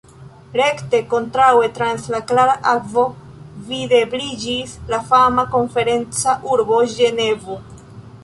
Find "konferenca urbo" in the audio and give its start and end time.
5.57-6.81